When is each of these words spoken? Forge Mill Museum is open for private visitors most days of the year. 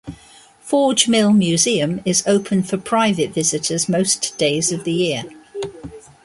Forge 0.61 1.07
Mill 1.07 1.31
Museum 1.31 2.01
is 2.05 2.23
open 2.25 2.63
for 2.63 2.75
private 2.77 3.35
visitors 3.35 3.87
most 3.87 4.35
days 4.35 4.71
of 4.71 4.83
the 4.83 4.91
year. 4.93 5.25